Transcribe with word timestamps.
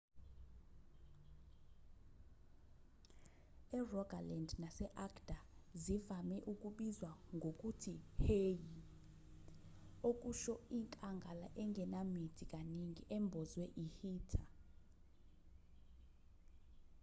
erogaland 3.79 4.49
nase-agder 4.61 5.39
zivame 5.83 6.37
ukubizwa 6.51 7.11
ngokuthi 7.35 7.93
hei 8.25 8.59
okusho 10.09 10.53
inkangala 10.77 11.47
engenamithi 11.63 12.43
kaningi 12.53 13.03
embozwe 13.17 13.65
i-heather 13.83 14.45